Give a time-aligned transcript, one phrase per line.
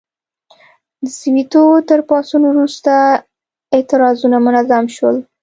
[1.03, 2.93] د سووېتو تر پاڅون وروسته
[3.75, 5.17] اعتراضونه منظم شول.